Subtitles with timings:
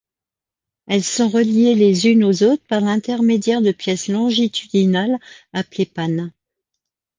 [0.87, 5.19] Elles sont reliées les unes aux autres par l’intermédiaire de pièces longitudinales
[5.53, 6.33] appelées pannes.